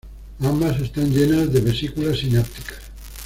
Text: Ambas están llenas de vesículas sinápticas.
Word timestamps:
Ambas 0.41 0.81
están 0.81 1.11
llenas 1.13 1.53
de 1.53 1.61
vesículas 1.61 2.17
sinápticas. 2.17 2.79